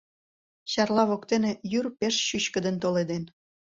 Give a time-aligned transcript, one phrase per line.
[0.71, 3.23] Чарла воктене йӱр пеш чӱчкыдын толеден.